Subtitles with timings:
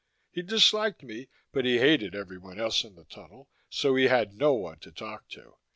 [0.31, 4.53] He disliked me, but he hated everyone else in the tunnel, so he had no
[4.55, 5.57] one to talk to.